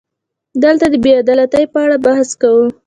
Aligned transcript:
دلته 0.63 0.85
د 0.89 0.95
بې 1.03 1.11
عدالتۍ 1.23 1.63
په 1.73 1.77
اړه 1.85 1.97
بحث 2.05 2.29
کوو. 2.41 2.65